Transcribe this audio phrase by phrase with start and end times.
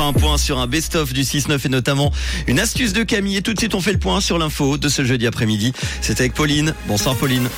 [0.00, 2.12] un point sur un best-of du 6-9 et notamment
[2.46, 3.36] une astuce de Camille.
[3.36, 5.74] Et tout de suite, on fait le point sur l'info de ce jeudi après-midi.
[6.00, 6.74] C'est avec Pauline.
[6.88, 7.48] Bonsoir Pauline.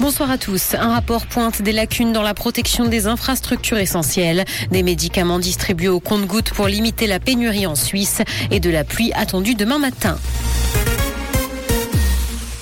[0.00, 0.74] Bonsoir à tous.
[0.74, 6.00] Un rapport pointe des lacunes dans la protection des infrastructures essentielles, des médicaments distribués au
[6.00, 10.18] compte-gouttes pour limiter la pénurie en Suisse et de la pluie attendue demain matin.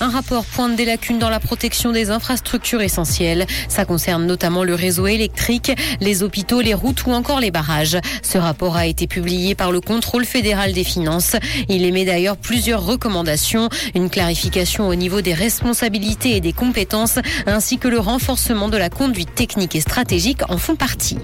[0.07, 3.45] Un rapport pointe des lacunes dans la protection des infrastructures essentielles.
[3.69, 7.99] Ça concerne notamment le réseau électrique, les hôpitaux, les routes ou encore les barrages.
[8.23, 11.35] Ce rapport a été publié par le contrôle fédéral des finances.
[11.69, 17.77] Il émet d'ailleurs plusieurs recommandations, une clarification au niveau des responsabilités et des compétences, ainsi
[17.77, 21.19] que le renforcement de la conduite technique et stratégique en font partie.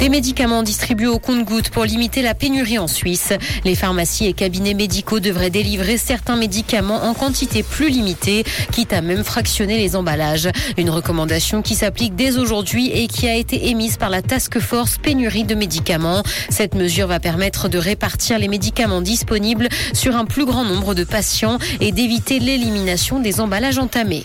[0.00, 3.32] Des médicaments distribués au compte-gouttes pour limiter la pénurie en Suisse.
[3.64, 9.00] Les pharmacies et cabinets médicaux devraient délivrer certains médicaments en quantité plus limitée, quitte à
[9.00, 10.48] même fractionner les emballages.
[10.76, 14.98] Une recommandation qui s'applique dès aujourd'hui et qui a été émise par la Task Force
[14.98, 16.22] pénurie de médicaments.
[16.48, 21.04] Cette mesure va permettre de répartir les médicaments disponibles sur un plus grand nombre de
[21.04, 24.24] patients et d'éviter l'élimination des emballages entamés.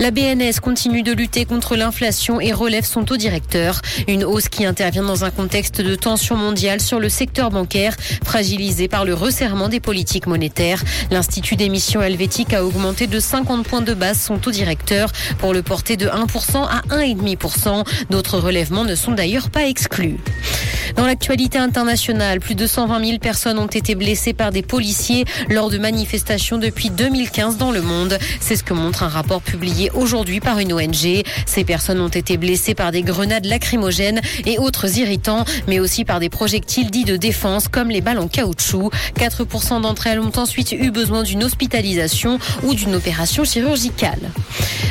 [0.00, 3.80] La BNS continue de lutter contre l'inflation et relève son taux directeur.
[4.06, 8.86] Une hausse qui intervient dans un contexte de tension mondiale sur le secteur bancaire, fragilisé
[8.86, 10.84] par le resserrement des politiques monétaires.
[11.10, 15.62] L'Institut d'émission helvétique a augmenté de 50 points de base son taux directeur pour le
[15.62, 17.84] porter de 1% à 1,5%.
[18.08, 20.18] D'autres relèvements ne sont d'ailleurs pas exclus.
[20.96, 25.70] Dans l'actualité internationale, plus de 120 000 personnes ont été blessées par des policiers lors
[25.70, 28.18] de manifestations depuis 2015 dans le monde.
[28.40, 31.22] C'est ce que montre un rapport publié aujourd'hui par une ONG.
[31.46, 36.20] Ces personnes ont été blessées par des grenades lacrymogènes et autres irritants, mais aussi par
[36.20, 38.90] des projectiles dits de défense comme les balles en caoutchouc.
[39.18, 44.30] 4% d'entre elles ont ensuite eu besoin d'une hospitalisation ou d'une opération chirurgicale.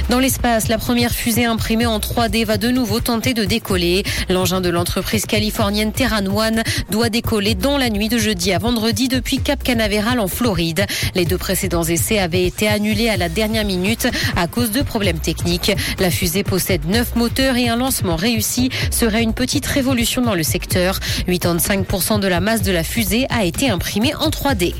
[0.09, 4.03] Dans l'espace, la première fusée imprimée en 3D va de nouveau tenter de décoller.
[4.29, 9.07] L'engin de l'entreprise californienne Terran One doit décoller dans la nuit de jeudi à vendredi
[9.07, 10.85] depuis Cap Canaveral en Floride.
[11.15, 15.19] Les deux précédents essais avaient été annulés à la dernière minute à cause de problèmes
[15.19, 15.71] techniques.
[15.99, 20.43] La fusée possède neuf moteurs et un lancement réussi serait une petite révolution dans le
[20.43, 20.99] secteur.
[21.27, 24.73] 85% de la masse de la fusée a été imprimée en 3D.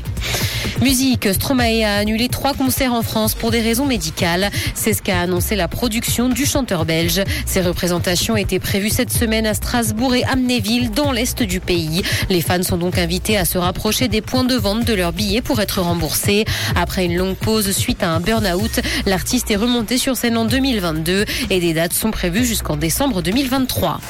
[0.80, 4.50] Musique, Stromae a annulé trois concerts en France pour des raisons médicales.
[4.74, 7.22] C'est ce qu'a annoncé la production du chanteur belge.
[7.46, 12.02] Ces représentations étaient prévues cette semaine à Strasbourg et Amnéville, dans l'est du pays.
[12.30, 15.42] Les fans sont donc invités à se rapprocher des points de vente de leurs billets
[15.42, 16.44] pour être remboursés.
[16.76, 21.24] Après une longue pause suite à un burn-out, l'artiste est remonté sur scène en 2022
[21.50, 24.00] et des dates sont prévues jusqu'en décembre 2023.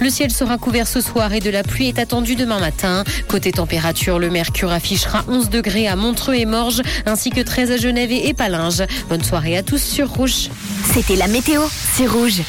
[0.00, 3.04] Le ciel sera couvert ce soir et de la pluie est attendue demain matin.
[3.28, 7.76] Côté température, le mercure affichera 11 degrés à Montreux et Morges, ainsi que 13 à
[7.76, 8.82] Genève et Palinges.
[9.08, 10.48] Bonne soirée à tous sur Rouge.
[10.94, 11.62] C'était la météo,
[11.94, 12.38] c'est Rouge.